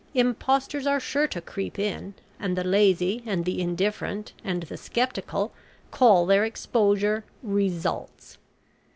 [0.15, 5.53] Impostors are sure to creep in, and the lazy and the indifferent and the sceptical
[5.91, 8.37] call their exposure `results.'